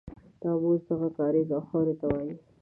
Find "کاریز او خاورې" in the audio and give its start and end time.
1.17-1.93